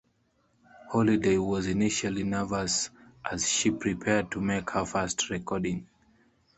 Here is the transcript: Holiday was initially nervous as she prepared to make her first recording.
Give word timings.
Holiday 0.89 1.37
was 1.37 1.67
initially 1.67 2.23
nervous 2.23 2.89
as 3.23 3.47
she 3.47 3.69
prepared 3.69 4.31
to 4.31 4.41
make 4.41 4.71
her 4.71 4.83
first 4.83 5.29
recording. 5.29 5.87